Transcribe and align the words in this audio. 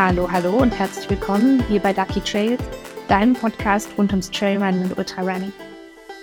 Hallo, 0.00 0.30
hallo 0.30 0.56
und 0.58 0.78
herzlich 0.78 1.10
willkommen 1.10 1.60
hier 1.66 1.80
bei 1.80 1.90
Lucky 1.90 2.20
Trails, 2.20 2.62
deinem 3.08 3.34
Podcast 3.34 3.90
rund 3.98 4.12
ums 4.12 4.30
Trailrunning 4.30 4.84
und 4.84 4.96
Ultrarunning. 4.96 5.52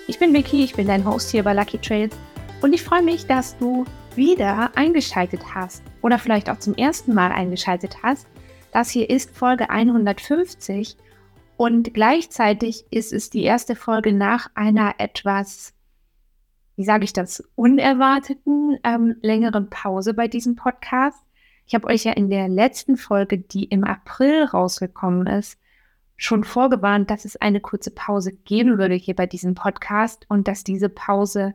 Ich 0.08 0.18
bin 0.18 0.34
Vicky, 0.34 0.64
ich 0.64 0.76
bin 0.76 0.88
dein 0.88 1.06
Host 1.06 1.30
hier 1.30 1.44
bei 1.44 1.54
Lucky 1.54 1.78
Trails 1.78 2.16
und 2.62 2.72
ich 2.72 2.82
freue 2.82 3.02
mich, 3.02 3.28
dass 3.28 3.58
du 3.58 3.84
wieder 4.16 4.72
eingeschaltet 4.78 5.42
hast 5.54 5.84
oder 6.02 6.18
vielleicht 6.18 6.50
auch 6.50 6.60
zum 6.60 6.74
ersten 6.76 7.14
Mal 7.14 7.34
eingeschaltet 7.34 7.98
hast. 8.02 8.28
Das 8.72 8.90
hier 8.90 9.10
ist 9.10 9.36
Folge 9.36 9.70
150 9.70 10.96
und 11.58 11.94
gleichzeitig 11.94 12.86
ist 12.92 13.12
es 13.12 13.30
die 13.30 13.44
erste 13.44 13.76
Folge 13.76 14.14
nach 14.14 14.48
einer 14.56 14.96
etwas, 15.00 15.74
wie 16.78 16.86
sage 16.86 17.04
ich 17.04 17.12
das, 17.12 17.44
unerwarteten 17.56 18.80
ähm, 18.86 19.18
längeren 19.22 19.70
Pause 19.70 20.14
bei 20.14 20.30
diesem 20.30 20.56
Podcast. 20.56 21.26
Ich 21.66 21.74
habe 21.74 21.88
euch 21.88 22.04
ja 22.04 22.14
in 22.14 22.30
der 22.30 22.48
letzten 22.48 22.98
Folge, 22.98 23.40
die 23.40 23.66
im 23.66 23.84
April 23.84 24.44
rausgekommen 24.44 25.28
ist, 25.28 25.60
schon 26.18 26.44
vorgewarnt, 26.44 27.10
dass 27.10 27.26
es 27.26 27.36
eine 27.36 27.60
kurze 27.60 27.92
Pause 27.92 28.32
geben 28.32 28.78
würde 28.78 28.96
hier 28.96 29.16
bei 29.16 29.26
diesem 29.26 29.56
Podcast 29.56 30.26
und 30.30 30.48
dass 30.48 30.64
diese 30.64 30.90
Pause 30.90 31.54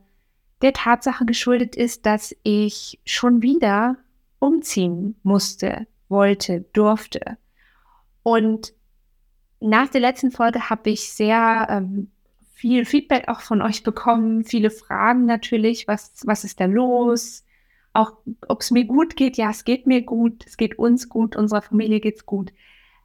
der 0.63 0.73
Tatsache 0.73 1.25
geschuldet 1.25 1.77
ist, 1.77 2.05
dass 2.05 2.37
ich 2.43 3.01
schon 3.05 3.43
wieder 3.43 3.97
umziehen 4.39 5.17
musste, 5.23 5.87
wollte, 6.09 6.65
durfte. 6.73 7.39
Und 8.23 8.75
nach 9.61 9.89
der 9.89 10.01
letzten 10.01 10.31
Folge 10.31 10.69
habe 10.69 10.91
ich 10.91 11.13
sehr 11.13 11.67
ähm, 11.71 12.11
viel 12.53 12.85
Feedback 12.85 13.29
auch 13.29 13.41
von 13.41 13.63
euch 13.63 13.83
bekommen, 13.83 14.45
viele 14.45 14.71
Fragen 14.71 15.25
natürlich, 15.25 15.89
was, 15.89 16.13
was 16.25 16.45
ist 16.45 16.61
da 16.61 16.67
los? 16.67 17.45
Auch 17.93 18.13
ob 18.49 18.61
es 18.61 18.71
mir 18.71 18.85
gut 18.85 19.17
geht, 19.17 19.37
ja, 19.37 19.51
es 19.51 19.65
geht 19.65 19.87
mir 19.87 20.03
gut, 20.03 20.47
es 20.47 20.57
geht 20.57 20.79
uns 20.79 21.09
gut, 21.09 21.37
unserer 21.37 21.63
Familie 21.63 22.01
geht's 22.01 22.25
gut. 22.25 22.53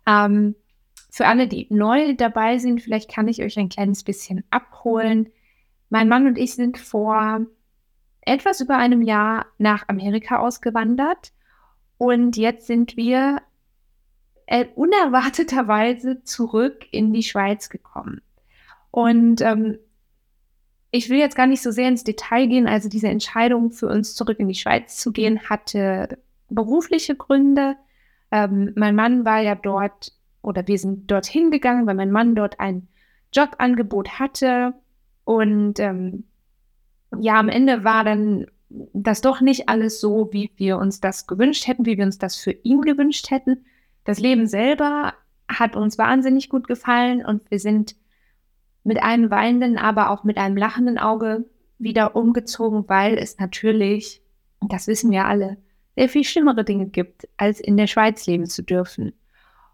Ähm, 0.06 0.56
für 1.10 1.28
alle, 1.28 1.48
die 1.48 1.68
neu 1.70 2.14
dabei 2.14 2.58
sind, 2.58 2.82
vielleicht 2.82 3.10
kann 3.10 3.28
ich 3.28 3.42
euch 3.42 3.58
ein 3.58 3.70
kleines 3.70 4.04
bisschen 4.04 4.44
abholen. 4.50 5.30
Mein 5.90 6.10
Mann 6.10 6.28
und 6.28 6.38
ich 6.38 6.54
sind 6.56 6.78
vor 6.78 7.42
etwas 8.22 8.60
über 8.60 8.78
einem 8.78 9.02
Jahr 9.02 9.46
nach 9.58 9.88
Amerika 9.88 10.40
ausgewandert 10.40 11.32
und 11.98 12.38
jetzt 12.38 12.68
sind 12.68 12.98
wir 12.98 13.42
äh, 14.48 14.66
unerwarteterweise 14.76 16.24
zurück 16.24 16.86
in 16.92 17.14
die 17.14 17.24
Schweiz 17.24 17.70
gekommen. 17.70 18.22
Und 18.92 19.42
ähm, 19.42 19.78
ich 20.96 21.10
will 21.10 21.18
jetzt 21.18 21.36
gar 21.36 21.48
nicht 21.48 21.62
so 21.62 21.72
sehr 21.72 21.90
ins 21.90 22.04
Detail 22.04 22.48
gehen. 22.48 22.68
Also 22.68 22.88
diese 22.88 23.10
Entscheidung 23.10 23.72
für 23.72 23.88
uns 23.88 24.16
zurück 24.16 24.40
in 24.40 24.48
die 24.48 24.56
Schweiz 24.56 24.98
zu 24.98 25.12
gehen, 25.12 25.50
hatte 25.50 26.18
berufliche 26.50 27.16
Gründe. 27.16 27.76
Ähm, 28.32 28.72
mein 28.76 28.96
Mann 28.96 29.26
war 29.26 29.42
ja 29.42 29.56
dort 29.56 30.14
oder 30.42 30.68
wir 30.68 30.78
sind 30.78 31.12
dorthin 31.12 31.52
gegangen, 31.52 31.86
weil 31.86 31.96
mein 31.96 32.12
Mann 32.12 32.36
dort 32.36 32.60
ein 32.60 32.88
Jobangebot 33.34 34.20
hatte. 34.20 34.74
Und 35.26 35.80
ähm, 35.80 36.24
ja, 37.20 37.40
am 37.40 37.50
Ende 37.50 37.84
war 37.84 38.04
dann 38.04 38.48
das 38.70 39.22
doch 39.22 39.42
nicht 39.42 39.68
alles 39.68 40.00
so, 40.00 40.30
wie 40.32 40.52
wir 40.56 40.78
uns 40.78 41.02
das 41.02 41.28
gewünscht 41.28 41.68
hätten, 41.68 41.86
wie 41.86 41.98
wir 41.98 42.06
uns 42.06 42.20
das 42.20 42.38
für 42.38 42.52
ihn 42.52 42.82
gewünscht 42.82 43.32
hätten. 43.32 43.66
Das 44.06 44.20
Leben 44.20 44.48
selber 44.48 45.14
hat 45.50 45.76
uns 45.76 45.98
wahnsinnig 45.98 46.50
gut 46.50 46.68
gefallen 46.68 47.26
und 47.26 47.50
wir 47.52 47.60
sind 47.60 47.96
mit 48.86 49.02
einem 49.02 49.32
weinenden, 49.32 49.78
aber 49.78 50.12
auch 50.12 50.24
mit 50.24 50.38
einem 50.38 50.56
lachenden 50.56 50.98
Auge 50.98 51.46
wieder 51.80 52.16
umgezogen, 52.16 52.88
weil 52.88 53.18
es 53.18 53.38
natürlich, 53.40 54.22
und 54.60 54.72
das 54.72 54.88
wissen 54.88 55.12
wir 55.12 55.26
alle, 55.26 55.58
sehr 55.96 56.08
viel 56.08 56.24
schlimmere 56.24 56.64
Dinge 56.64 56.86
gibt, 56.86 57.28
als 57.36 57.60
in 57.60 57.78
der 57.78 57.88
Schweiz 57.88 58.26
leben 58.28 58.46
zu 58.46 58.62
dürfen. 58.62 59.14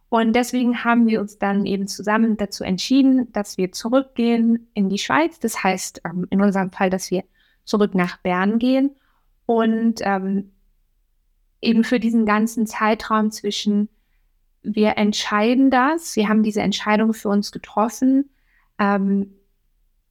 Und 0.08 0.34
deswegen 0.34 0.84
haben 0.84 1.08
wir 1.08 1.20
uns 1.20 1.38
dann 1.38 1.66
eben 1.66 1.88
zusammen 1.88 2.38
dazu 2.38 2.64
entschieden, 2.64 3.32
dass 3.34 3.58
wir 3.58 3.72
zurückgehen 3.74 4.70
in 4.74 4.90
die 4.90 4.98
Schweiz. 4.98 5.40
Das 5.40 5.62
heißt, 5.62 6.02
ähm, 6.06 6.28
in 6.30 6.42
unserem 6.42 6.72
Fall, 6.72 6.90
dass 6.90 7.12
wir 7.12 7.24
zurück 7.66 7.94
nach 7.94 8.18
Bern 8.18 8.60
gehen 8.60 8.96
und 9.46 9.96
ähm, 10.02 10.52
eben 11.62 11.84
für 11.84 12.00
diesen 12.00 12.26
ganzen 12.26 12.66
Zeitraum 12.66 13.32
zwischen 13.32 13.90
wir 14.64 14.98
entscheiden 14.98 15.72
das, 15.72 16.16
wir 16.16 16.30
haben 16.30 16.44
diese 16.44 16.62
Entscheidung 16.62 17.14
für 17.14 17.30
uns 17.30 17.52
getroffen 17.52 18.30
ähm, 18.82 19.36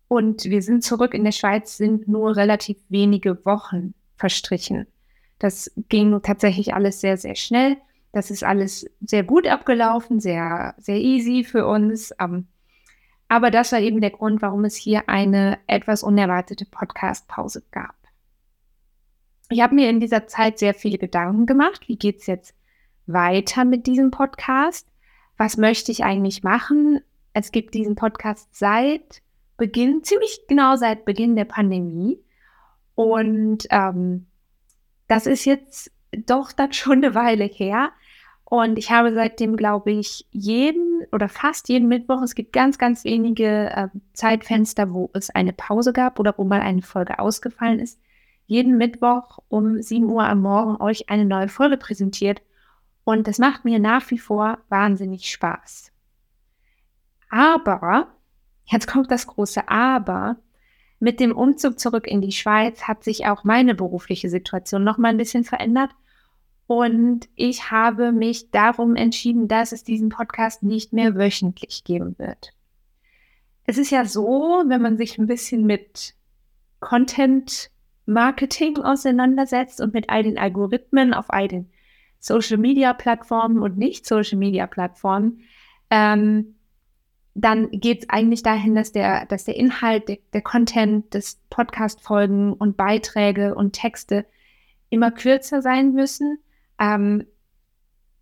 und 0.09 0.45
wir 0.45 0.63
sind 0.63 0.85
zurück 0.85 1.13
in 1.13 1.25
der 1.25 1.33
Schweiz, 1.33 1.77
sind 1.77 2.09
nur 2.09 2.37
relativ 2.37 2.79
wenige 2.89 3.45
Wochen 3.45 3.95
verstrichen. 4.17 4.87
Das 5.39 5.73
ging 5.89 6.23
tatsächlich 6.23 6.73
alles 6.75 7.01
sehr, 7.01 7.17
sehr 7.17 7.35
schnell. 7.35 7.77
Das 8.13 8.31
ist 8.31 8.45
alles 8.45 8.87
sehr 9.01 9.25
gut 9.25 9.47
abgelaufen, 9.47 10.21
sehr, 10.21 10.75
sehr 10.79 10.99
easy 10.99 11.45
für 11.45 11.67
uns. 11.67 12.13
Ähm, 12.21 12.47
aber 13.29 13.51
das 13.51 13.73
war 13.73 13.81
eben 13.81 14.01
der 14.01 14.11
Grund, 14.11 14.43
warum 14.43 14.65
es 14.65 14.77
hier 14.77 15.09
eine 15.09 15.59
etwas 15.67 16.03
unerwartete 16.03 16.65
Podcast-Pause 16.65 17.63
gab. 17.71 17.95
Ich 19.49 19.61
habe 19.61 19.75
mir 19.75 19.89
in 19.89 20.01
dieser 20.01 20.27
Zeit 20.27 20.59
sehr 20.59 20.75
viele 20.75 20.99
Gedanken 20.99 21.47
gemacht. 21.47 21.89
Wie 21.89 21.97
geht 21.97 22.19
es 22.19 22.27
jetzt 22.27 22.55
weiter 23.07 23.65
mit 23.65 23.87
diesem 23.87 24.11
Podcast? 24.11 24.87
Was 25.37 25.57
möchte 25.57 25.91
ich 25.91 26.05
eigentlich 26.05 26.43
machen? 26.43 27.01
Es 27.33 27.53
gibt 27.53 27.75
diesen 27.75 27.95
Podcast 27.95 28.49
seit 28.53 29.23
Beginn, 29.57 30.03
ziemlich 30.03 30.41
genau 30.49 30.77
seit 30.77 31.05
Beginn 31.05 31.37
der 31.37 31.45
Pandemie. 31.45 32.19
Und 32.95 33.67
ähm, 33.71 34.27
das 35.07 35.27
ist 35.27 35.45
jetzt 35.45 35.91
doch 36.13 36.53
dann 36.53 36.73
schon 36.73 36.99
eine 37.05 37.15
Weile 37.15 37.45
her. 37.45 37.93
Und 38.45 38.79
ich 38.79 38.91
habe 38.91 39.15
seitdem, 39.15 39.57
glaube 39.57 39.93
ich, 39.93 40.27
jeden 40.33 41.05
oder 41.13 41.29
fast 41.29 41.69
jeden 41.69 41.87
Mittwoch, 41.87 42.21
es 42.23 42.35
gibt 42.35 42.53
ganz, 42.53 42.79
ganz 42.79 43.05
wenige 43.05 43.71
äh, 43.71 43.89
Zeitfenster, 44.13 44.93
wo 44.93 45.09
es 45.13 45.31
eine 45.31 45.53
Pause 45.53 45.93
gab 45.93 46.19
oder 46.19 46.35
wo 46.37 46.43
mal 46.43 46.61
eine 46.61 46.83
Folge 46.83 47.21
ausgefallen 47.21 47.79
ist, 47.79 48.01
jeden 48.47 48.77
Mittwoch 48.77 49.39
um 49.49 49.81
7 49.81 50.05
Uhr 50.07 50.25
am 50.25 50.41
Morgen 50.41 50.83
euch 50.83 51.09
eine 51.09 51.25
neue 51.25 51.47
Folge 51.47 51.77
präsentiert. 51.77 52.43
Und 53.05 53.29
das 53.29 53.39
macht 53.39 53.65
mir 53.65 53.79
nach 53.79 54.11
wie 54.11 54.19
vor 54.19 54.59
wahnsinnig 54.69 55.31
Spaß. 55.31 55.90
Aber, 57.31 58.09
jetzt 58.65 58.87
kommt 58.87 59.11
das 59.11 59.27
große 59.27 59.69
Aber, 59.69 60.37
mit 60.99 61.19
dem 61.19 61.33
Umzug 61.35 61.81
zurück 61.81 62.07
in 62.07 62.21
die 62.21 62.33
Schweiz 62.33 62.83
hat 62.83 63.05
sich 63.05 63.27
auch 63.27 63.43
meine 63.43 63.75
berufliche 63.75 64.29
Situation 64.29 64.85
noch 64.85 64.99
mal 64.99 65.09
ein 65.09 65.17
bisschen 65.17 65.45
verändert. 65.45 65.91
Und 66.67 67.29
ich 67.35 67.71
habe 67.71 68.13
mich 68.13 68.51
darum 68.51 68.95
entschieden, 68.95 69.49
dass 69.49 69.73
es 69.73 69.83
diesen 69.83 70.11
Podcast 70.11 70.63
nicht 70.63 70.93
mehr 70.93 71.17
wöchentlich 71.17 71.85
geben 71.85 72.17
wird. 72.19 72.53
Es 73.65 73.79
ist 73.79 73.91
ja 73.91 74.05
so, 74.05 74.63
wenn 74.67 74.83
man 74.83 74.99
sich 74.99 75.19
ein 75.19 75.27
bisschen 75.27 75.65
mit 75.65 76.15
Content 76.81 77.71
Marketing 78.07 78.79
auseinandersetzt 78.79 79.81
und 79.81 79.95
mit 79.95 80.11
all 80.11 80.23
den 80.23 80.39
Algorithmen 80.39 81.15
auf 81.15 81.31
all 81.31 81.49
den 81.49 81.71
Social 82.19 82.59
Media 82.59 82.93
Plattformen 82.93 83.59
und 83.61 83.79
nicht 83.79 84.07
Social 84.07 84.39
Media 84.39 84.67
Plattformen, 84.67 85.41
ähm, 85.91 86.57
dann 87.35 87.71
geht 87.71 88.03
es 88.03 88.09
eigentlich 88.11 88.43
dahin, 88.43 88.75
dass 88.75 88.93
der, 88.93 89.27
dass 89.27 89.45
der 89.45 89.57
Inhalt, 89.57 90.09
der, 90.09 90.19
der 90.33 90.43
Content 90.43 91.13
des 91.15 91.41
Podcast-Folgen 91.51 92.53
und 92.53 92.77
Beiträge 92.77 93.55
und 93.55 93.73
Texte 93.73 94.27
immer 94.89 95.11
kürzer 95.11 95.63
sein 95.63 95.93
müssen. 95.93 96.39
Ähm, 96.79 97.27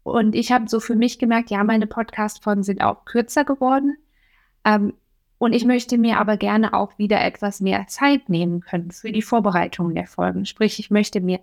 und 0.02 0.34
ich 0.34 0.52
habe 0.52 0.68
so 0.68 0.80
für 0.80 0.94
mich 0.94 1.18
gemerkt, 1.18 1.50
ja, 1.50 1.64
meine 1.64 1.86
Podcast-Folgen 1.86 2.62
sind 2.62 2.82
auch 2.82 3.04
kürzer 3.04 3.44
geworden. 3.44 3.96
Ähm, 4.64 4.92
und 5.38 5.52
ich 5.52 5.64
möchte 5.64 5.98
mir 5.98 6.18
aber 6.18 6.36
gerne 6.36 6.74
auch 6.74 6.98
wieder 6.98 7.24
etwas 7.24 7.60
mehr 7.60 7.86
Zeit 7.86 8.28
nehmen 8.28 8.60
können 8.60 8.90
für 8.90 9.12
die 9.12 9.22
Vorbereitung 9.22 9.94
der 9.94 10.06
Folgen. 10.06 10.46
Sprich, 10.46 10.78
ich 10.80 10.90
möchte 10.90 11.20
mir 11.20 11.40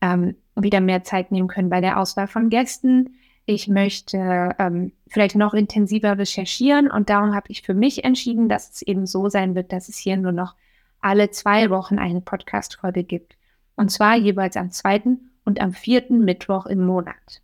ähm, 0.00 0.34
wieder 0.56 0.80
mehr 0.80 1.04
Zeit 1.04 1.30
nehmen 1.30 1.48
können 1.48 1.68
bei 1.68 1.80
der 1.80 2.00
Auswahl 2.00 2.26
von 2.26 2.48
Gästen, 2.48 3.16
ich 3.46 3.68
möchte 3.68 4.54
ähm, 4.58 4.92
vielleicht 5.06 5.36
noch 5.36 5.54
intensiver 5.54 6.16
recherchieren 6.16 6.90
und 6.90 7.10
darum 7.10 7.34
habe 7.34 7.50
ich 7.50 7.62
für 7.62 7.74
mich 7.74 8.04
entschieden, 8.04 8.48
dass 8.48 8.70
es 8.70 8.82
eben 8.82 9.06
so 9.06 9.28
sein 9.28 9.54
wird, 9.54 9.72
dass 9.72 9.88
es 9.88 9.98
hier 9.98 10.16
nur 10.16 10.32
noch 10.32 10.54
alle 11.00 11.30
zwei 11.30 11.68
Wochen 11.68 11.98
eine 11.98 12.22
Podcast-Folge 12.22 13.04
gibt. 13.04 13.36
Und 13.76 13.90
zwar 13.90 14.16
jeweils 14.16 14.56
am 14.56 14.70
zweiten 14.70 15.30
und 15.44 15.60
am 15.60 15.72
vierten 15.72 16.24
Mittwoch 16.24 16.64
im 16.64 16.86
Monat. 16.86 17.42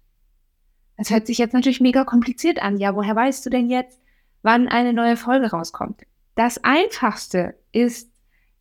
Das 0.96 1.10
hört 1.10 1.26
sich 1.26 1.38
jetzt 1.38 1.52
natürlich 1.52 1.80
mega 1.80 2.04
kompliziert 2.04 2.62
an. 2.62 2.78
Ja, 2.78 2.94
woher 2.94 3.16
weißt 3.16 3.44
du 3.44 3.50
denn 3.50 3.68
jetzt, 3.68 4.00
wann 4.42 4.68
eine 4.68 4.92
neue 4.94 5.16
Folge 5.16 5.50
rauskommt? 5.50 6.02
Das 6.34 6.62
Einfachste 6.64 7.54
ist, 7.72 8.10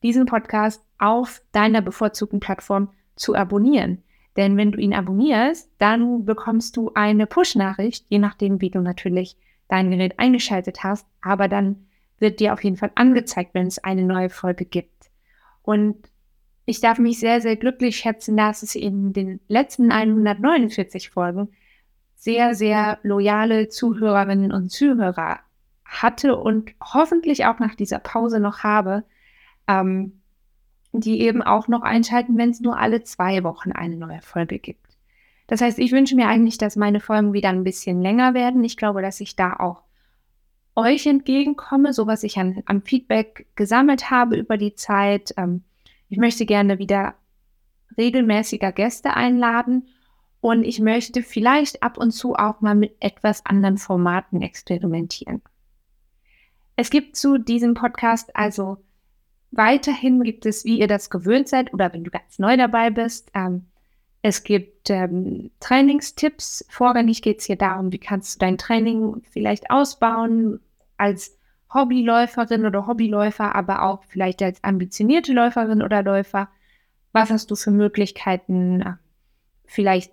diesen 0.04 0.26
Podcast 0.26 0.84
auf 0.98 1.42
deiner 1.52 1.82
bevorzugten 1.82 2.40
Plattform 2.40 2.92
zu 3.16 3.36
abonnieren. 3.36 4.04
Denn 4.38 4.58
wenn 4.58 4.72
du 4.72 4.80
ihn 4.80 4.94
abonnierst, 4.94 5.72
dann 5.80 6.26
bekommst 6.26 6.78
du 6.78 6.92
eine 6.94 7.28
Push-Nachricht, 7.28 8.06
je 8.10 8.20
nachdem, 8.20 8.62
wie 8.62 8.70
du 8.70 8.82
natürlich 8.82 9.36
dein 9.68 9.92
Gerät 9.92 10.20
eingeschaltet 10.20 10.84
hast. 10.84 11.08
Aber 11.22 11.48
dann 11.48 11.88
wird 12.20 12.40
dir 12.40 12.54
auf 12.54 12.64
jeden 12.64 12.78
Fall 12.78 12.92
angezeigt, 12.96 13.54
wenn 13.54 13.68
es 13.68 13.84
eine 13.84 14.04
neue 14.04 14.30
Folge 14.30 14.66
gibt. 14.66 15.10
Und 15.64 15.98
ich 16.66 16.82
darf 16.82 17.00
mich 17.00 17.20
sehr, 17.20 17.42
sehr 17.42 17.56
glücklich 17.56 17.98
schätzen, 17.98 18.38
dass 18.38 18.62
es 18.62 18.76
in 18.76 19.14
den 19.14 19.40
letzten 19.48 19.92
149 19.92 21.10
Folgen 21.10 21.50
sehr, 22.16 22.54
sehr 22.54 23.00
loyale 23.02 23.70
Zuhörerinnen 23.70 24.52
und 24.52 24.70
Zuhörer 24.70 25.40
hatte 25.86 26.36
und 26.36 26.72
hoffentlich 26.82 27.46
auch 27.46 27.60
nach 27.60 27.76
dieser 27.76 28.00
Pause 28.00 28.40
noch 28.40 28.60
habe, 28.60 29.04
ähm, 29.68 30.19
die 30.92 31.22
eben 31.22 31.42
auch 31.42 31.68
noch 31.68 31.82
einschalten, 31.82 32.38
wenn 32.38 32.50
es 32.50 32.62
nur 32.62 32.78
alle 32.78 33.04
zwei 33.04 33.44
Wochen 33.44 33.72
eine 33.72 33.96
neue 33.96 34.22
Folge 34.22 34.60
gibt. 34.60 34.86
Das 35.48 35.62
heißt, 35.62 35.80
ich 35.80 35.92
wünsche 35.92 36.16
mir 36.16 36.28
eigentlich, 36.28 36.58
dass 36.58 36.76
meine 36.76 37.00
Folgen 37.00 37.34
wieder 37.34 37.50
ein 37.50 37.64
bisschen 37.64 38.02
länger 38.02 38.34
werden. 38.34 38.64
Ich 38.64 38.78
glaube, 38.78 39.02
dass 39.02 39.20
ich 39.20 39.36
da 39.36 39.54
auch 39.54 39.84
euch 40.76 41.08
entgegenkomme, 41.08 41.94
so 41.94 42.08
was 42.08 42.24
ich 42.24 42.38
an, 42.38 42.62
an 42.66 42.82
Feedback 42.82 43.48
gesammelt 43.56 44.12
habe 44.12 44.38
über 44.38 44.58
die 44.58 44.76
Zeit. 44.76 45.34
Ähm, 45.38 45.64
ich 46.08 46.18
möchte 46.18 46.46
gerne 46.46 46.80
wieder 46.80 47.16
regelmäßiger 47.98 48.72
Gäste 48.72 49.16
einladen 49.16 49.88
und 50.42 50.64
ich 50.64 50.80
möchte 50.80 51.22
vielleicht 51.22 51.84
ab 51.84 51.98
und 51.98 52.12
zu 52.12 52.36
auch 52.36 52.62
mal 52.62 52.76
mit 52.76 52.96
etwas 53.00 53.46
anderen 53.46 53.78
Formaten 53.78 54.42
experimentieren. 54.42 55.42
Es 56.76 56.90
gibt 56.90 57.18
zu 57.18 57.38
diesem 57.38 57.74
Podcast 57.74 58.36
also 58.36 58.78
weiterhin 59.52 60.24
gibt 60.24 60.46
es, 60.46 60.66
wie 60.66 60.80
ihr 60.80 60.88
das 60.88 61.10
gewöhnt 61.10 61.48
seid 61.48 61.74
oder 61.74 61.92
wenn 61.94 62.04
du 62.04 62.12
ganz 62.12 62.40
neu 62.40 62.58
dabei 62.58 62.90
bist, 62.90 63.32
ähm, 63.34 63.66
es 64.22 64.44
gibt 64.44 64.90
ähm, 64.90 65.52
Trainingstipps. 65.60 66.66
Vorrangig 66.70 67.22
geht 67.22 67.40
es 67.40 67.46
hier 67.46 67.56
darum, 67.56 67.92
wie 67.92 68.00
kannst 68.00 68.36
du 68.36 68.40
dein 68.40 68.58
Training 68.58 69.22
vielleicht 69.32 69.72
ausbauen 69.72 70.60
als 70.98 71.38
Hobbyläuferin 71.74 72.66
oder 72.66 72.88
Hobbyläufer, 72.88 73.56
aber 73.56 73.84
auch 73.84 74.04
vielleicht 74.04 74.42
als 74.42 74.64
ambitionierte 74.64 75.34
Läuferin 75.34 75.82
oder 75.82 76.04
Läufer. 76.04 76.50
Was 77.14 77.30
hast 77.30 77.50
du 77.50 77.56
für 77.56 77.72
Möglichkeiten, 77.72 78.82
äh, 78.82 78.94
vielleicht 79.66 80.12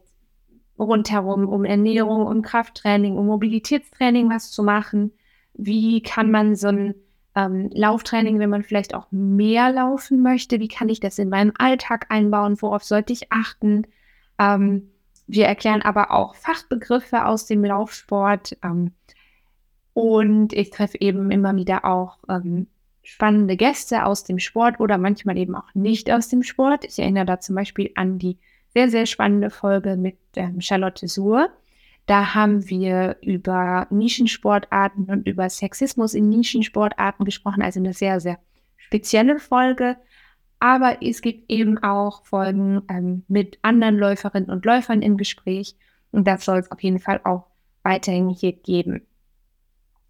rundherum, 0.79 1.49
um 1.49 1.65
Ernährung, 1.65 2.27
um 2.27 2.43
Krafttraining, 2.43 3.17
um 3.17 3.27
Mobilitätstraining 3.27 4.31
was 4.31 4.51
zu 4.51 4.63
machen? 4.63 5.13
Wie 5.55 6.03
kann 6.03 6.31
man 6.31 6.55
so 6.55 6.69
ein 6.69 6.95
ähm, 7.37 7.71
Lauftraining, 7.73 8.39
wenn 8.39 8.51
man 8.51 8.63
vielleicht 8.65 8.95
auch 8.95 9.07
mehr 9.11 9.71
laufen 9.71 10.23
möchte, 10.23 10.59
wie 10.59 10.69
kann 10.69 10.89
ich 10.89 11.01
das 11.01 11.19
in 11.19 11.29
meinem 11.29 11.53
Alltag 11.59 12.07
einbauen? 12.09 12.61
Worauf 12.61 12.83
sollte 12.83 13.13
ich 13.13 13.31
achten? 13.31 13.87
Ähm, 14.39 14.91
wir 15.27 15.47
erklären 15.47 15.83
aber 15.83 16.11
auch 16.13 16.35
Fachbegriffe 16.35 17.27
aus 17.27 17.47
dem 17.47 17.65
Laufsport. 17.65 18.57
Ähm, 18.65 18.93
und 19.93 20.53
ich 20.53 20.71
treffe 20.71 20.99
eben 21.01 21.31
immer 21.31 21.55
wieder 21.57 21.85
auch 21.85 22.19
ähm, 22.29 22.69
spannende 23.03 23.57
Gäste 23.57 24.05
aus 24.05 24.25
dem 24.25 24.39
Sport 24.39 24.81
oder 24.81 24.99
manchmal 24.99 25.37
eben 25.37 25.55
auch 25.55 25.75
nicht 25.75 26.11
aus 26.11 26.29
dem 26.29 26.43
Sport. 26.43 26.85
Ich 26.85 26.99
erinnere 26.99 27.27
da 27.27 27.41
zum 27.41 27.55
Beispiel 27.55 27.93
an 27.95 28.19
die 28.19 28.39
sehr, 28.75 28.89
sehr 28.89 29.07
spannende 29.07 29.51
Folge 29.51 29.97
mit 29.97 30.17
ähm, 30.37 30.61
Charlotte 30.61 31.07
Suhr. 31.07 31.51
Da 32.07 32.35
haben 32.35 32.69
wir 32.71 33.17
über 33.21 33.89
Nischensportarten 33.91 35.07
und 35.11 35.27
über 35.27 35.51
Sexismus 35.51 36.15
in 36.15 36.29
Nischensportarten 36.29 37.25
gesprochen, 37.25 37.63
also 37.63 37.81
eine 37.81 37.93
sehr, 37.93 38.21
sehr 38.21 38.39
spezielle 38.77 39.41
Folge. 39.41 39.97
Aber 40.61 41.03
es 41.03 41.21
gibt 41.21 41.51
eben 41.51 41.83
auch 41.83 42.25
Folgen 42.25 42.83
ähm, 42.89 43.25
mit 43.29 43.59
anderen 43.63 43.99
Läuferinnen 43.99 44.51
und 44.51 44.65
Läufern 44.65 45.03
im 45.03 45.17
Gespräch. 45.17 45.77
Und 46.13 46.27
das 46.27 46.45
soll 46.45 46.59
es 46.59 46.71
auf 46.71 46.83
jeden 46.83 47.01
Fall 47.01 47.21
auch 47.25 47.47
weiterhin 47.83 48.31
hier 48.31 48.53
geben. 48.53 49.03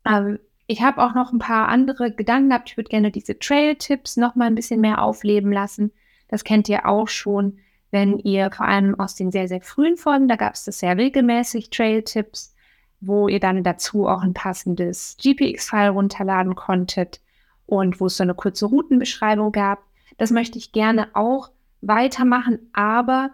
Ähm, 0.06 0.38
ich 0.66 0.82
habe 0.82 1.02
auch 1.02 1.14
noch 1.14 1.32
ein 1.32 1.38
paar 1.38 1.68
andere 1.68 2.12
Gedanken 2.12 2.50
gehabt. 2.50 2.70
Ich 2.70 2.76
würde 2.76 2.90
gerne 2.90 3.10
diese 3.10 3.38
Trail-Tipps 3.38 4.16
noch 4.16 4.34
mal 4.34 4.46
ein 4.46 4.54
bisschen 4.54 4.80
mehr 4.80 5.02
aufleben 5.02 5.52
lassen. 5.52 5.92
Das 6.28 6.44
kennt 6.44 6.68
ihr 6.68 6.86
auch 6.86 7.08
schon, 7.08 7.58
wenn 7.90 8.18
ihr 8.18 8.50
vor 8.50 8.66
allem 8.66 8.98
aus 8.98 9.14
den 9.14 9.30
sehr, 9.30 9.48
sehr 9.48 9.60
frühen 9.60 9.96
Folgen, 9.96 10.28
da 10.28 10.36
gab 10.36 10.54
es 10.54 10.64
das 10.64 10.80
sehr 10.80 10.96
regelmäßig, 10.96 11.70
Trail-Tipps, 11.70 12.54
wo 13.00 13.28
ihr 13.28 13.40
dann 13.40 13.62
dazu 13.62 14.06
auch 14.06 14.22
ein 14.22 14.34
passendes 14.34 15.16
GPX-File 15.20 15.90
runterladen 15.90 16.54
konntet 16.54 17.20
und 17.66 18.00
wo 18.00 18.06
es 18.06 18.16
so 18.16 18.22
eine 18.22 18.34
kurze 18.34 18.66
Routenbeschreibung 18.66 19.52
gab. 19.52 19.80
Das 20.18 20.30
möchte 20.30 20.58
ich 20.58 20.72
gerne 20.72 21.08
auch 21.14 21.50
weitermachen, 21.80 22.58
aber 22.72 23.30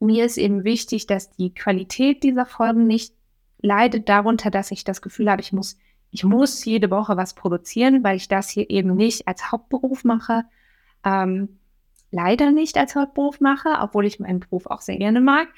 mir 0.00 0.24
ist 0.24 0.36
eben 0.36 0.64
wichtig, 0.64 1.06
dass 1.06 1.30
die 1.30 1.54
Qualität 1.54 2.22
dieser 2.22 2.46
Folgen 2.46 2.86
nicht 2.86 3.14
leidet 3.60 4.08
darunter, 4.08 4.50
dass 4.50 4.70
ich 4.70 4.84
das 4.84 5.02
Gefühl 5.02 5.30
habe, 5.30 5.40
ich 5.40 5.52
muss 5.52 5.78
ich 6.10 6.24
muss 6.24 6.64
jede 6.64 6.90
Woche 6.90 7.16
was 7.16 7.34
produzieren, 7.34 8.02
weil 8.02 8.16
ich 8.16 8.28
das 8.28 8.48
hier 8.48 8.70
eben 8.70 8.94
nicht 8.94 9.28
als 9.28 9.50
Hauptberuf 9.52 10.04
mache. 10.04 10.44
Ähm, 11.04 11.58
leider 12.10 12.50
nicht 12.50 12.76
als 12.76 12.94
Hauptberuf 12.94 13.40
mache, 13.40 13.70
obwohl 13.80 14.06
ich 14.06 14.20
meinen 14.20 14.40
Beruf 14.40 14.66
auch 14.66 14.80
sehr 14.80 14.96
gerne 14.96 15.20
mag. 15.20 15.48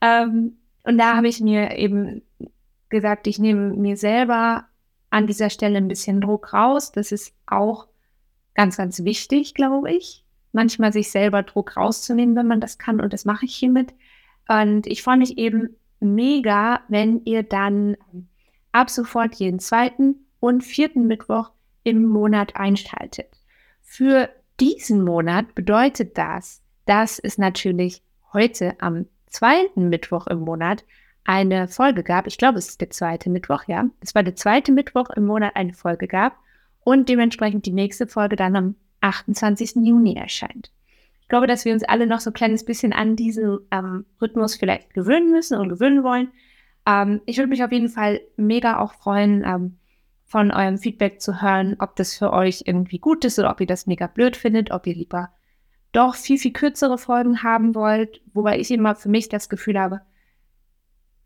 Ähm, 0.00 0.58
und 0.84 0.98
da 0.98 1.16
habe 1.16 1.28
ich 1.28 1.40
mir 1.40 1.76
eben 1.76 2.22
gesagt, 2.88 3.26
ich 3.26 3.38
nehme 3.38 3.74
mir 3.74 3.96
selber 3.96 4.66
an 5.10 5.26
dieser 5.26 5.50
Stelle 5.50 5.78
ein 5.78 5.88
bisschen 5.88 6.20
Druck 6.20 6.52
raus. 6.52 6.92
Das 6.92 7.12
ist 7.12 7.34
auch 7.46 7.88
ganz, 8.54 8.76
ganz 8.76 9.04
wichtig, 9.04 9.54
glaube 9.54 9.92
ich. 9.92 10.24
Manchmal 10.52 10.92
sich 10.92 11.10
selber 11.10 11.42
Druck 11.42 11.76
rauszunehmen, 11.76 12.36
wenn 12.36 12.46
man 12.46 12.60
das 12.60 12.78
kann. 12.78 13.00
Und 13.00 13.12
das 13.12 13.24
mache 13.24 13.44
ich 13.44 13.54
hiermit. 13.54 13.94
Und 14.48 14.86
ich 14.86 15.02
freue 15.02 15.18
mich 15.18 15.38
eben 15.38 15.76
mega, 16.00 16.80
wenn 16.88 17.24
ihr 17.24 17.42
dann 17.42 17.96
ab 18.72 18.90
sofort 18.90 19.34
jeden 19.36 19.58
zweiten 19.58 20.26
und 20.40 20.62
vierten 20.62 21.06
Mittwoch 21.06 21.50
im 21.82 22.04
Monat 22.04 22.56
einschaltet. 22.56 23.28
Für 23.82 24.28
diesen 24.60 25.04
Monat 25.04 25.54
bedeutet 25.54 26.16
das, 26.18 26.62
dass 26.86 27.18
es 27.18 27.38
natürlich 27.38 28.02
heute 28.32 28.80
am 28.80 29.06
zweiten 29.26 29.88
Mittwoch 29.88 30.26
im 30.26 30.40
Monat 30.40 30.84
eine 31.24 31.68
Folge 31.68 32.02
gab. 32.02 32.26
Ich 32.26 32.38
glaube, 32.38 32.58
es 32.58 32.68
ist 32.68 32.80
der 32.80 32.90
zweite 32.90 33.30
Mittwoch, 33.30 33.64
ja. 33.66 33.86
Es 34.00 34.14
war 34.14 34.22
der 34.22 34.36
zweite 34.36 34.72
Mittwoch 34.72 35.10
im 35.10 35.26
Monat 35.26 35.56
eine 35.56 35.72
Folge 35.72 36.06
gab 36.06 36.36
und 36.84 37.08
dementsprechend 37.08 37.66
die 37.66 37.72
nächste 37.72 38.06
Folge 38.06 38.36
dann 38.36 38.56
am 38.56 38.74
28. 39.00 39.76
Juni 39.84 40.14
erscheint. 40.14 40.70
Ich 41.20 41.28
glaube, 41.28 41.48
dass 41.48 41.64
wir 41.64 41.72
uns 41.72 41.82
alle 41.82 42.06
noch 42.06 42.20
so 42.20 42.30
ein 42.30 42.34
kleines 42.34 42.64
bisschen 42.64 42.92
an 42.92 43.16
diesen 43.16 43.58
ähm, 43.72 44.06
Rhythmus 44.22 44.54
vielleicht 44.54 44.94
gewöhnen 44.94 45.32
müssen 45.32 45.58
und 45.58 45.68
gewöhnen 45.68 46.04
wollen. 46.04 46.28
Ähm, 46.86 47.20
ich 47.26 47.38
würde 47.38 47.48
mich 47.48 47.64
auf 47.64 47.72
jeden 47.72 47.88
Fall 47.88 48.20
mega 48.36 48.78
auch 48.78 48.94
freuen, 48.94 49.42
ähm, 49.44 49.78
von 50.26 50.50
eurem 50.50 50.76
Feedback 50.76 51.20
zu 51.20 51.40
hören, 51.40 51.76
ob 51.78 51.96
das 51.96 52.14
für 52.14 52.32
euch 52.32 52.64
irgendwie 52.66 52.98
gut 52.98 53.24
ist 53.24 53.38
oder 53.38 53.50
ob 53.50 53.60
ihr 53.60 53.66
das 53.66 53.86
mega 53.86 54.08
blöd 54.08 54.36
findet, 54.36 54.72
ob 54.72 54.86
ihr 54.86 54.94
lieber 54.94 55.30
doch 55.92 56.16
viel, 56.16 56.36
viel 56.36 56.52
kürzere 56.52 56.98
Folgen 56.98 57.42
haben 57.42 57.74
wollt, 57.74 58.20
wobei 58.34 58.58
ich 58.58 58.70
immer 58.70 58.96
für 58.96 59.08
mich 59.08 59.28
das 59.28 59.48
Gefühl 59.48 59.78
habe, 59.78 60.02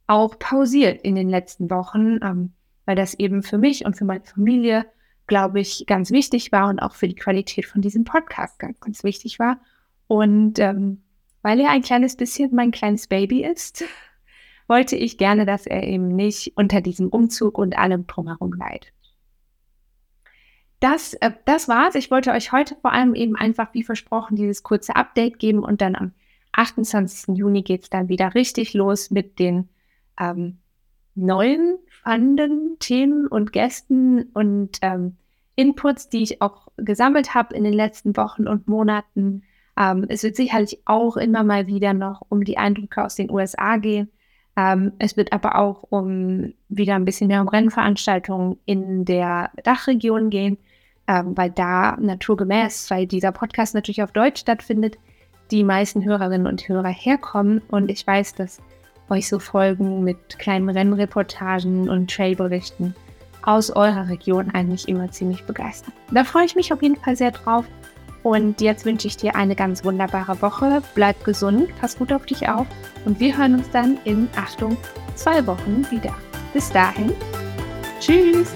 auch 0.05 0.37
pausiert 0.39 1.01
in 1.01 1.15
den 1.15 1.29
letzten 1.29 1.69
Wochen, 1.69 2.19
ähm, 2.21 2.53
weil 2.85 2.95
das 2.95 3.15
eben 3.15 3.43
für 3.43 3.57
mich 3.57 3.85
und 3.85 3.97
für 3.97 4.05
meine 4.05 4.23
Familie 4.23 4.85
glaube 5.27 5.59
ich, 5.59 5.85
ganz 5.85 6.11
wichtig 6.11 6.51
war 6.51 6.69
und 6.69 6.79
auch 6.79 6.95
für 6.95 7.07
die 7.07 7.15
Qualität 7.15 7.65
von 7.65 7.81
diesem 7.81 8.05
Podcast 8.05 8.59
ganz, 8.59 8.79
ganz 8.79 9.03
wichtig 9.03 9.39
war. 9.39 9.59
Und 10.07 10.57
ähm, 10.57 11.03
weil 11.47 11.61
er 11.61 11.69
ein 11.69 11.81
kleines 11.81 12.17
bisschen 12.17 12.53
mein 12.53 12.71
kleines 12.71 13.07
Baby 13.07 13.45
ist, 13.45 13.85
wollte 14.67 14.97
ich 14.97 15.17
gerne, 15.17 15.45
dass 15.45 15.65
er 15.65 15.81
eben 15.83 16.09
nicht 16.09 16.51
unter 16.57 16.81
diesem 16.81 17.07
Umzug 17.07 17.57
und 17.57 17.77
allem 17.77 18.05
drumherum 18.05 18.51
leidet. 18.51 18.91
Das, 20.81 21.13
äh, 21.13 21.31
das 21.45 21.69
war's. 21.69 21.95
Ich 21.95 22.11
wollte 22.11 22.31
euch 22.33 22.51
heute 22.51 22.75
vor 22.81 22.91
allem 22.91 23.15
eben 23.15 23.37
einfach, 23.37 23.73
wie 23.73 23.83
versprochen, 23.83 24.35
dieses 24.35 24.61
kurze 24.61 24.97
Update 24.97 25.39
geben 25.39 25.59
und 25.63 25.79
dann 25.79 25.95
am 25.95 26.11
28. 26.51 27.37
Juni 27.37 27.61
geht 27.61 27.83
es 27.83 27.89
dann 27.89 28.09
wieder 28.09 28.35
richtig 28.35 28.73
los 28.73 29.09
mit 29.09 29.39
den 29.39 29.69
ähm, 30.19 30.57
neuen 31.15 31.77
spannenden 31.87 32.75
Themen 32.79 33.25
und 33.25 33.53
Gästen 33.53 34.23
und 34.33 34.79
ähm, 34.81 35.15
Inputs, 35.55 36.09
die 36.09 36.23
ich 36.23 36.41
auch 36.41 36.67
gesammelt 36.75 37.35
habe 37.35 37.55
in 37.55 37.63
den 37.63 37.71
letzten 37.71 38.17
Wochen 38.17 38.49
und 38.49 38.67
Monaten. 38.67 39.43
Ähm, 39.77 40.05
es 40.09 40.23
wird 40.23 40.35
sicherlich 40.35 40.79
auch 40.85 41.17
immer 41.17 41.43
mal 41.43 41.67
wieder 41.67 41.93
noch 41.93 42.21
um 42.29 42.43
die 42.43 42.57
Eindrücke 42.57 43.03
aus 43.03 43.15
den 43.15 43.29
USA 43.29 43.77
gehen. 43.77 44.09
Ähm, 44.55 44.93
es 44.97 45.15
wird 45.15 45.33
aber 45.33 45.55
auch 45.57 45.83
um 45.89 46.53
wieder 46.67 46.95
ein 46.95 47.05
bisschen 47.05 47.27
mehr 47.27 47.41
um 47.41 47.47
Rennveranstaltungen 47.47 48.57
in 48.65 49.05
der 49.05 49.51
Dachregion 49.63 50.31
gehen, 50.31 50.57
ähm, 51.07 51.37
weil 51.37 51.51
da 51.51 51.95
naturgemäß, 51.97 52.89
weil 52.89 53.05
dieser 53.05 53.31
Podcast 53.31 53.75
natürlich 53.75 54.01
auf 54.01 54.11
Deutsch 54.11 54.41
stattfindet, 54.41 54.97
die 55.51 55.63
meisten 55.63 56.03
Hörerinnen 56.03 56.47
und 56.47 56.67
Hörer 56.67 56.89
herkommen. 56.89 57.61
Und 57.69 57.91
ich 57.91 58.05
weiß, 58.05 58.33
dass 58.33 58.59
euch 59.09 59.27
so 59.29 59.37
Folgen 59.37 60.03
mit 60.03 60.39
kleinen 60.39 60.69
Rennreportagen 60.69 61.87
und 61.87 62.11
Trailberichten 62.11 62.95
aus 63.43 63.69
eurer 63.69 64.09
Region 64.09 64.51
eigentlich 64.51 64.89
immer 64.89 65.09
ziemlich 65.11 65.45
begeistern. 65.45 65.93
Da 66.11 66.23
freue 66.23 66.45
ich 66.45 66.55
mich 66.55 66.73
auf 66.73 66.81
jeden 66.81 66.97
Fall 66.97 67.15
sehr 67.15 67.31
drauf. 67.31 67.65
Und 68.23 68.61
jetzt 68.61 68.85
wünsche 68.85 69.07
ich 69.07 69.17
dir 69.17 69.35
eine 69.35 69.55
ganz 69.55 69.85
wunderbare 69.85 70.41
Woche. 70.41 70.81
Bleib 70.95 71.23
gesund, 71.23 71.69
pass 71.79 71.97
gut 71.97 72.11
auf 72.11 72.25
dich 72.25 72.49
auf 72.49 72.67
und 73.05 73.19
wir 73.19 73.37
hören 73.37 73.55
uns 73.55 73.69
dann 73.71 73.97
in, 74.03 74.27
Achtung, 74.35 74.75
zwei 75.15 75.45
Wochen 75.47 75.85
wieder. 75.89 76.13
Bis 76.53 76.69
dahin, 76.71 77.13
tschüss! 77.99 78.53